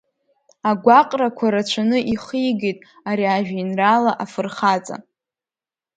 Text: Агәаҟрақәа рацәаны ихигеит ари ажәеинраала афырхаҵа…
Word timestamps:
Агәаҟрақәа 0.69 1.47
рацәаны 1.53 1.97
ихигеит 2.13 2.79
ари 3.09 3.25
ажәеинраала 3.35 4.11
афырхаҵа… 4.23 4.95